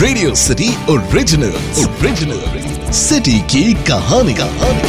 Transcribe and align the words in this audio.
Radio 0.00 0.34
city 0.34 0.68
original 0.68 1.50
original 1.50 2.92
city 2.92 3.40
की 3.40 3.74
कहानी 3.74 4.34
कहानी 4.34 4.80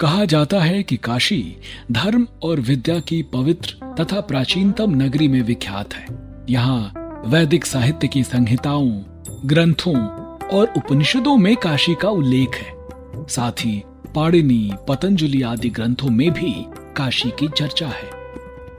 कहा 0.00 0.24
जाता 0.24 0.60
है 0.60 0.82
कि 0.82 0.96
काशी 0.96 1.56
धर्म 1.92 2.26
और 2.42 2.60
विद्या 2.60 2.98
की 3.00 3.22
पवित्र 3.22 3.94
तथा 4.00 4.20
प्राचीनतम 4.20 4.90
नगरी 4.90 5.28
में 5.28 5.42
विख्यात 5.42 5.94
है। 5.94 6.06
यहाँ 6.50 6.92
वैदिक 7.26 7.66
साहित्य 7.66 8.08
की 8.08 8.22
संहिताओं, 8.22 8.90
ग्रंथों 9.44 10.06
और 10.48 10.72
उपनिषदों 10.76 11.36
में 11.36 11.56
काशी 11.56 11.94
का 11.94 12.08
उल्लेख 12.08 12.48
है। 12.54 12.74
साथ 13.28 13.52
ही 13.52 13.82
पाणिनि 14.18 14.70
पतंजलि 14.88 15.42
आदि 15.42 15.68
ग्रंथों 15.70 16.08
में 16.10 16.30
भी 16.30 16.52
काशी 16.96 17.28
की 17.30 17.48
चर्चा 17.48 17.88
है। 17.88 18.08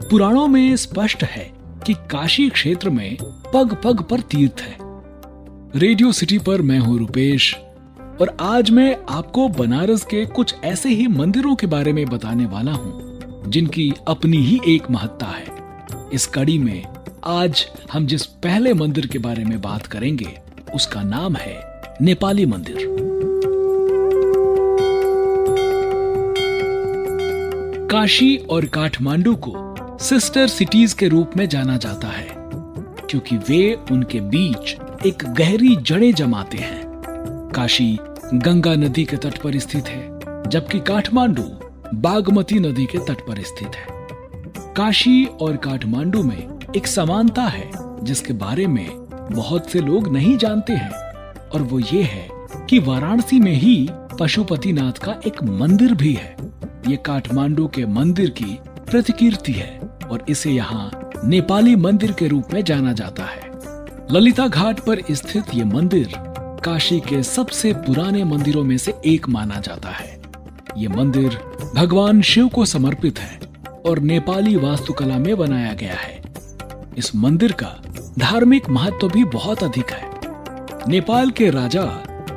पुराणों 0.10 0.48
में 0.48 0.76
स्पष्ट 0.76 1.24
है 1.24 1.44
कि 1.86 1.94
काशी 2.12 2.50
क्षेत्र 2.50 2.90
में 2.90 3.18
पग 3.54 3.76
पग 3.84 4.02
पर 4.02 4.20
तीर्थ 4.22 4.62
है। 4.62 4.76
रेडियो 5.76 6.12
सिटी 6.12 6.40
पर 6.40 6.62
मैं 6.62 6.80
हूँ 6.80 6.98
रुपेश, 7.00 7.56
और 8.22 8.36
आज 8.42 8.72
मैं 8.72 8.96
आपको 9.10 9.48
बनारस 9.50 10.04
के 10.04 10.26
कुछ 10.26 10.56
ऐसे 10.64 10.90
ही 10.90 11.08
मंदिरों 11.08 11.56
के 11.56 11.68
बारे 11.68 11.94
में 11.94 12.06
बताने 12.06 12.46
वाला 12.46 12.72
हूँ, 12.72 13.44
जिनकी 13.48 13.92
अपनी 14.08 14.38
ही 14.38 14.60
एक 14.68 14.92
महत्ता 14.92 15.28
है। 15.28 16.10
इस 16.14 16.28
कड़ी 16.28 16.58
में 16.60 16.84
आज 17.24 17.66
हम 17.94 18.08
जिस 18.08 18.26
पहले 18.26 18.74
मंदिर 18.74 19.08
के 19.08 19.20
बारे 19.20 19.46
में 19.46 19.62
बात 19.62 19.88
करेंगे, 19.88 20.38
उसका 20.76 21.04
नाम 21.04 21.36
है 21.36 21.60
नेपाली 22.02 22.46
मंदिर। 22.46 23.08
काशी 27.92 28.36
और 28.50 28.66
काठमांडू 28.66 29.34
को 29.36 29.98
सिस्टर 30.00 30.48
सिटीज़ 30.48 30.96
के 30.96 31.08
रूप 31.08 31.32
में 31.38 31.48
जाना 31.50 31.78
जाता 31.78 32.08
है, 32.08 32.28
क्योंकि 33.10 33.38
वे 33.38 33.74
उनके 33.92 34.20
बीच 34.22 34.76
एक 35.06 35.24
गहरी 35.30 35.76
जड़ें 35.76 36.14
जमाते 36.14 36.58
हैं। 36.58 36.84
काशी 37.56 37.98
गंगा 38.34 38.76
नदी 38.76 39.06
के 39.06 39.18
तट 39.18 39.38
पर 39.38 39.58
स्थित 39.60 39.88
है, 39.88 40.20
जबकि 40.50 40.80
काठमांडू 40.80 41.44
बागमती 41.94 42.60
नदी 42.60 42.86
के 42.86 42.98
तट 42.98 43.26
पर 43.28 43.42
स्थित 43.44 43.76
है। 43.76 43.88
काशी 44.74 45.26
और 45.26 45.58
काठमांडू 45.58 46.24
में 46.24 46.60
एक 46.76 46.88
समानता 46.88 47.44
है, 47.44 47.70
जिसके 48.04 48.34
बारे 48.34 48.68
में 48.68 48.88
बहुत 49.32 49.70
से 49.70 49.80
लोग 49.80 50.14
नहीं 50.14 50.38
जानते 50.38 50.74
हैं, 50.74 50.92
और 51.50 51.62
वो 51.62 51.80
ये 51.80 52.04
है 52.04 52.28
कि 52.70 52.80
वाराणसी 52.80 53.40
में 53.40 53.54
ही 53.54 53.90
पशुपतिनाथ 54.20 55.04
का 55.06 55.20
एक 55.28 55.44
मंदिर 55.44 55.94
भी 55.94 56.14
है। 56.14 56.36
ये 56.90 56.96
काठमांडू 56.96 57.68
के 57.68 57.86
मंदिर 57.86 58.30
की 58.30 58.60
प्रतिकीर्ति 58.92 59.52
है 59.52 59.80
और 60.12 60.26
इसे 60.30 60.52
यहाँ 60.52 61.10
नेपाली 61.26 61.76
मंदिर 61.76 62.12
के 62.12 62.28
रूप 62.28 62.54
में 62.54 62.64
जाना 62.64 62.94
जाता 62.94 63.24
है। 63.24 63.50
ललिता 64.12 64.48
घाट 64.48 64.80
पर 64.80 65.02
स्थित 65.12 65.44
ये 65.54 65.64
मंदिर 65.64 66.14
काशी 66.66 67.00
के 67.00 67.24
सबसे 67.24 67.74
पुराने 67.74 68.24
मंदिरों 68.24 68.64
में 68.64 68.78
से 68.78 68.94
एक 69.06 69.30
माना 69.30 69.60
जाता 69.60 69.90
है। 69.90 70.22
ये 70.78 70.88
मंदिर 70.88 71.38
भगवान 71.76 72.22
शिव 72.22 72.48
को 72.48 72.66
समर्पित 72.66 73.20
है 73.20 73.40
और 73.86 74.00
नेपाली 74.00 74.56
वास्तुकला 74.56 75.18
में 75.18 75.38
बनाया 75.38 75.74
गया 75.74 75.96
है। 75.96 76.22
इस 76.98 77.16
मंदिर 77.16 77.52
का 77.52 77.76
धार्मिक 78.20 78.70
महत्व 78.70 79.08
भी 79.08 79.24
बहुत 79.24 79.64
अधिक 79.64 79.92
है। 79.92 80.10
नेपाल 80.88 81.32
के 81.32 81.50
राजा 81.50 81.84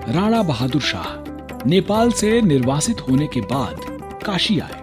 राणा 0.09 0.43
बहादुर 0.43 0.83
शाह 0.83 1.23
नेपाल 1.67 2.11
से 2.11 2.41
निर्वासित 2.43 3.01
होने 3.01 3.27
के 3.27 3.41
बाद 3.41 3.92
काशी 4.23 4.59
आए 4.59 4.81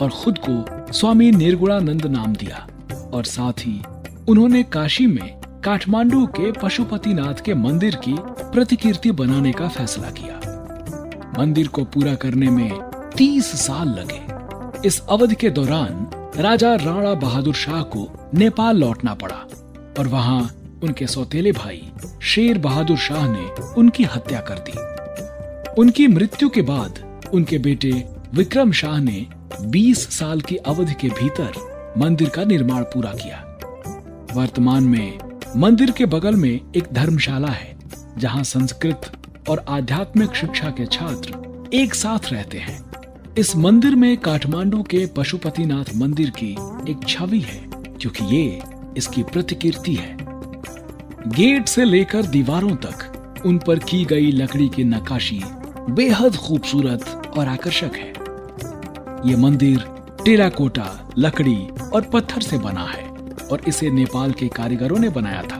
और 0.00 0.10
खुद 0.10 0.38
को 0.48 0.92
स्वामी 0.92 1.30
निर्गुणानंद 1.30 2.06
नाम 2.06 2.34
दिया। 2.34 2.66
और 3.14 3.24
साथ 3.24 3.52
ही 3.52 3.82
उन्होंने 4.28 4.62
काशी 4.62 5.06
में 5.06 5.40
काठमांडू 5.64 6.26
के 6.26 6.52
पशुपतिनाथ 6.52 7.42
के 7.44 7.54
मंदिर 7.54 7.94
की 7.94 8.14
प्रतिकीर्ति 8.52 9.10
बनाने 9.10 9.52
का 9.52 9.68
फैसला 9.68 10.10
किया। 10.10 10.40
मंदिर 11.38 11.68
को 11.68 11.84
पूरा 11.84 12.14
करने 12.14 12.50
में 12.50 12.72
तीस 13.16 13.46
साल 13.46 13.88
लगे। 13.88 14.20
इस 14.88 15.00
अवधि 15.10 15.34
के 15.34 15.50
दौरान 15.50 16.10
राजा 16.36 16.74
राणा 16.74 17.14
बहादुर 17.14 17.54
शाह 17.54 17.82
को 17.82 18.30
नेपाल 18.34 18.76
लौटना 18.76 19.14
पड़ा 19.14 19.46
और 19.98 20.08
वहाँ 20.08 20.50
उनके 20.82 21.06
सौतेले 21.06 21.52
भाई 21.52 21.92
शेर 22.22 22.58
बहादुर 22.58 22.96
शाह 22.96 23.28
ने 23.28 23.46
उनकी 23.76 24.04
हत्या 24.04 24.40
कर 24.40 24.64
दी। 24.68 24.78
उनकी 25.80 26.06
मृत्यु 26.06 26.48
के 26.48 26.62
बाद 26.62 27.20
उनके 27.34 27.58
बेटे 27.58 27.92
विक्रम 28.34 28.70
शाह 28.72 28.98
ने 28.98 29.26
20 29.60 29.98
साल 30.10 30.40
की 30.40 30.56
अवधि 30.56 30.92
के 30.92 31.08
भीतर 31.08 31.94
मंदिर 31.98 32.28
का 32.28 32.44
निर्माण 32.44 32.82
पूरा 32.82 33.10
किया। 33.10 33.38
वर्तमान 34.34 34.84
में 34.84 35.18
मंदिर 35.56 35.90
के 35.90 36.06
बगल 36.06 36.34
में 36.34 36.60
एक 36.76 36.84
धर्मशाला 36.92 37.48
है, 37.48 37.76
जहाँ 38.18 38.44
संस्कृत 38.44 39.10
और 39.48 39.64
आध्यात्मिक 39.68 40.34
शिक्षा 40.34 40.70
के 40.70 40.86
छात्र 40.86 41.70
एक 41.74 41.94
साथ 41.94 42.32
रहते 42.32 42.58
हैं। 42.58 42.80
इस 43.38 43.56
मंदिर 43.56 43.96
में 43.96 44.16
काठमांडू 44.16 44.82
के 44.82 45.06
पशुपतिनाथ 45.06 45.94
मंदिर 45.96 46.30
की 46.30 46.52
एक 46.90 47.06
छवि 47.08 47.40
है 47.40 47.60
क्योंकि 48.00 48.36
ये 48.36 48.62
इसकी 48.96 49.22
प्रतिकीर्ति 49.22 49.94
है। 49.94 50.16
गेट 51.28 51.68
से 51.68 51.84
लेकर 51.84 52.26
दीवारों 52.26 52.76
तक 52.76 53.42
उन 53.46 53.58
पर 53.58 53.78
की 53.78 54.04
गई 54.04 54.32
लकड़ी 54.32 54.68
की 54.68 54.84
नकाशी 54.84 55.42
बेहद 55.90 56.36
खूबसूरत 56.36 57.32
और 57.38 57.48
आकर्षक 57.48 57.94
है। 57.94 58.21
ये 59.26 59.36
मंदिर 59.36 59.84
टेराकोटा, 60.24 60.86
लकड़ी 61.18 61.68
और 61.94 62.02
पत्थर 62.02 62.40
से 62.40 62.58
बना 62.58 62.84
है 62.84 63.04
और 63.52 63.60
इसे 63.68 63.90
नेपाल 63.90 64.32
के 64.32 64.48
कारीगरों 64.48 64.98
ने 64.98 65.08
बनाया 65.08 65.42
था। 65.42 65.58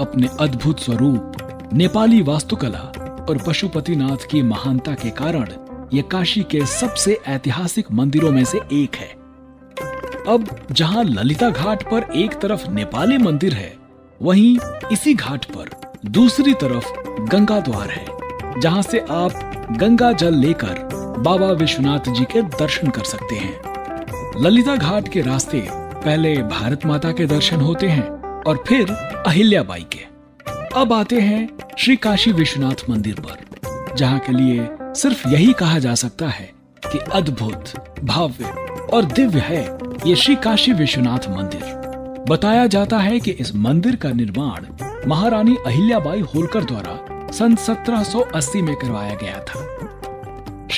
अपने 0.00 0.28
अद्भुत 0.40 0.80
स्वरूप, 0.80 1.68
नेपाली 1.72 2.20
वास्तुकला 2.22 2.80
और 3.28 3.42
पशुपतिनाथ 3.46 4.26
की 4.30 4.42
महानता 4.42 4.94
के 4.94 5.10
कारण 5.10 5.48
यह 5.94 6.02
काशी 6.02 6.42
के 6.42 6.64
सबसे 6.66 7.18
ऐतिहासिक 7.26 7.92
मंदिरों 7.92 8.30
में 8.30 8.44
से 8.44 8.60
एक 8.72 8.96
है। 8.96 9.08
अब 10.28 10.48
जहाँ 10.72 11.04
ललिता 11.04 11.50
घाट 11.50 11.82
पर 11.82 12.12
एक 12.16 12.34
तरफ़ 12.34 12.68
नेपाली 12.70 13.18
मंदिर 13.18 13.52
है, 13.52 13.74
वहीं 14.22 14.58
इसी 14.92 15.14
घाट 15.14 15.44
पर 15.44 15.70
दूसरी 16.06 16.54
तरफ़ 16.54 16.92
गंगा 17.28 17.60
द्वार 17.60 17.90
है, 17.90 18.06
जहाँ 18.60 18.82
से 18.82 18.98
आप 19.00 19.68
गंगा 19.78 20.12
जल 20.12 20.34
लेकर 20.34 20.88
बाबा 21.22 21.46
विश्वनाथ 21.46 22.12
जी 22.12 22.24
के 22.24 22.42
दर्शन 22.42 22.90
कर 22.90 23.04
सकते 23.04 23.36
हैं। 23.36 24.42
ललिता 24.42 24.76
घाट 24.76 25.08
के 25.08 25.20
रास्ते 25.20 25.60
पहले 25.72 26.34
भारत 26.42 26.86
माता 26.86 27.10
के 27.12 27.26
दर्शन 27.26 27.60
होते 27.60 27.88
हैं 27.88 28.04
और 28.42 28.64
फिर 28.68 28.90
अहिल्याबाई 29.26 29.86
के। 29.92 30.04
अब 30.80 30.92
आते 30.92 31.20
हैं 31.20 31.48
श्री 31.78 31.96
काशी 31.96 32.32
विश्वनाथ 32.32 32.88
मंदिर 32.90 33.20
पर, 33.20 33.94
जहाँ 33.96 34.18
के 34.18 34.32
लिए 34.32 34.68
सिर्फ़ 34.94 35.28
यही 35.28 35.52
कहा 35.52 35.78
जा 35.78 35.94
सकता 35.94 36.28
है 36.28 36.50
कि 36.86 36.98
अद्भुत, 36.98 37.72
भव्य 38.04 38.44
और 38.92 39.04
दिव्य 39.04 39.40
है 39.40 39.78
ये 40.06 40.16
श्री 40.16 40.36
काशी 40.36 40.72
विश्वनाथ 40.72 41.28
मंदिर। 41.28 42.24
बताया 42.28 42.66
जाता 42.66 42.98
है 42.98 43.20
कि 43.20 43.30
इस 43.30 43.54
मंदिर 43.56 43.96
का 43.96 44.10
निर्माण 44.10 44.66
महारानी 45.08 45.56
अहिल्याबाई 45.66 46.20
होलकर 46.20 46.64
द्वारा 46.64 47.28
सन 47.32 47.56
1780 47.56 48.62
में 48.62 48.74
करवाया 48.76 49.14
गया 49.14 49.40
था। 49.40 49.66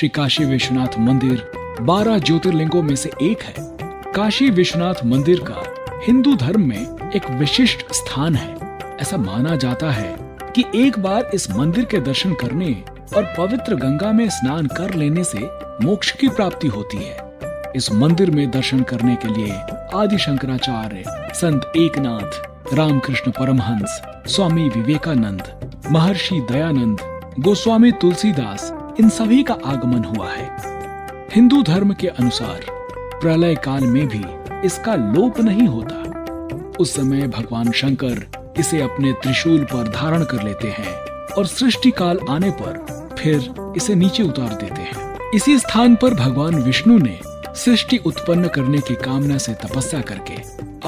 श्री 0.03 0.09
काशी 0.09 0.45
विश्वनाथ 0.45 0.99
मंदिर 0.99 1.51
12 1.81 2.17
ज्योतिर्लिंगों 2.17 2.81
में 2.83 2.95
से 2.95 3.11
एक 3.21 3.43
है। 3.43 3.77
काशी 4.15 4.49
विश्वनाथ 4.49 4.93
मंदिर 5.05 5.39
का 5.39 5.63
हिंदू 6.07 6.35
धर्म 6.35 6.61
में 6.61 7.11
एक 7.15 7.29
विशिष्ट 7.29 7.93
स्थान 7.93 8.35
है। 8.35 8.79
ऐसा 9.01 9.17
माना 9.17 9.55
जाता 9.55 9.91
है 9.91 10.15
कि 10.55 10.65
एक 10.75 10.99
बार 10.99 11.31
इस 11.33 11.51
मंदिर 11.51 11.85
के 11.85 11.99
दर्शन 11.99 12.33
करने 12.33 12.83
और 13.15 13.33
पवित्र 13.37 13.75
गंगा 13.75 14.11
में 14.11 14.29
स्नान 14.29 14.67
कर 14.67 14.93
लेने 14.93 15.23
से 15.23 15.39
मोक्ष 15.85 16.11
की 16.11 16.27
प्राप्ति 16.27 16.67
होती 16.67 16.97
है। 16.97 17.17
इस 17.75 17.91
मंदिर 17.91 18.31
में 18.31 18.51
दर्शन 18.51 18.83
करने 18.83 19.15
के 19.15 19.27
लिए 19.27 19.53
आदि 19.95 20.17
शंकराचार्य 20.17 21.03
संत 21.33 21.71
एकनाथ, 21.77 22.41
रामकृष्ण 22.73 23.31
परमहंस, 23.31 24.01
स्वामी 24.27 24.69
विवेकानंद, 24.69 25.71
महर्षि 25.91 26.45
दयानंद, 26.51 26.97
गोस्वामी 27.39 27.91
तुलसीदास 27.91 28.82
इन 28.99 29.09
सभी 29.09 29.43
का 29.43 29.53
आगमन 29.65 30.03
हुआ 30.03 30.29
है। 30.29 30.49
हिंदू 31.35 31.61
धर्म 31.63 31.93
के 31.93 32.07
अनुसार, 32.07 32.65
प्रलय 33.21 33.55
काल 33.55 33.83
में 33.83 34.07
भी 34.07 34.23
इसका 34.65 34.95
लोप 34.95 35.39
नहीं 35.39 35.67
होता। 35.67 36.01
उस 36.79 36.95
समय 36.95 37.27
भगवान 37.27 37.71
शंकर 37.71 38.25
इसे 38.59 38.81
अपने 38.81 39.11
त्रिशूल 39.13 39.63
पर 39.63 39.87
धारण 39.87 40.23
कर 40.23 40.43
लेते 40.43 40.67
हैं 40.67 40.93
और 41.37 41.45
सृष्टि 41.45 41.91
काल 41.91 42.19
आने 42.29 42.49
पर 42.51 43.15
फिर 43.19 43.73
इसे 43.77 43.95
नीचे 43.95 44.23
उतार 44.23 44.53
देते 44.53 44.81
हैं। 44.81 45.31
इसी 45.35 45.57
स्थान 45.59 45.95
पर 45.95 46.13
भगवान 46.13 46.55
विष्णु 46.55 46.97
ने 46.97 47.19
सृष्टि 47.55 47.97
उत्पन्न 47.97 48.47
करने 48.47 48.79
की 48.79 48.95
कामना 48.95 49.37
से 49.37 49.53
तपस्या 49.53 50.01
करके 50.01 50.37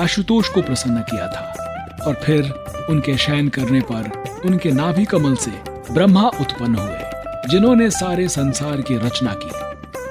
आशुतोष 0.01 0.49
को 0.49 0.61
प्रसन्न 0.61 1.01
किया 1.01 1.27
था 1.27 2.03
और 2.07 2.13
फिर 2.13 2.51
उनके 2.89 3.17
शयन 3.17 3.49
करने 3.49 3.81
पर 3.91 4.11
उनके 4.45 4.71
नाभि 4.71 5.05
कमल 5.05 5.35
से 5.35 5.51
ब्रह्मा 5.93 6.29
उत्पन्न 6.41 6.75
हुए। 6.75 7.04
जिन्होंने 7.49 7.89
सारे 7.89 8.27
संसार 8.27 8.81
की 8.81 8.97
रचना 8.97 9.33
की। 9.33 9.49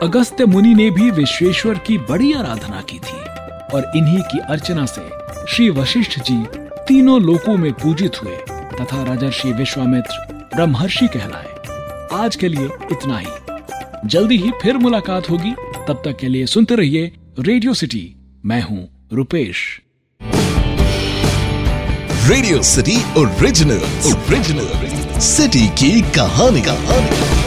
अगस्त्य 0.07 0.45
मुनि 0.45 0.75
ने 0.75 0.91
भी 0.91 1.11
विश्वेश्वर 1.11 1.79
की 1.79 1.99
बड़ी 1.99 2.33
आराधना 2.33 2.81
की 2.81 2.99
थी 2.99 3.21
और 3.75 3.93
इन्हीं 3.97 4.23
की 4.23 4.39
अर्चना 4.39 4.87
से 4.87 5.09
श्री 5.55 5.71
वशिष्ठ 5.71 6.21
जी 6.21 6.45
तीनों 6.89 7.23
लोकों 7.23 7.57
में 7.57 7.73
पूजित 7.73 8.23
हुए 8.23 8.37
तथा 8.51 9.03
राजर्षि 9.03 9.53
विश्वामित्र 9.53 10.49
ब्रह्मर्षि 10.55 11.07
कहलाए। 11.07 11.55
आज 12.13 12.37
के 12.37 12.49
लिए 12.49 12.67
इतना 12.93 13.19
ही। 13.19 13.27
जल्दी 14.09 14.37
ही 14.37 14.51
फिर 14.63 14.77
मुलाकात 14.77 15.31
होगी। 15.31 15.53
तब 15.89 16.03
तक 16.05 16.17
के 16.17 16.29
लिए 16.29 16.47
सुनते 16.47 16.75
रहिए 16.75 17.13
रेडियो 17.41 17.75
सिटी। 17.75 18.17
मैं 18.45 18.63
हूँ 18.63 19.09
Rupesh. 19.13 19.81
Radio 22.29 22.63
city 22.63 22.97
original 22.97 23.81
original 24.07 25.04
city 25.21 25.67
की 25.69 26.01
कहानी 26.01 26.61
कहानी। 26.61 27.44